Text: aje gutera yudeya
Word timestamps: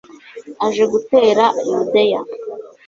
aje 0.65 0.83
gutera 0.91 1.45
yudeya 1.69 2.21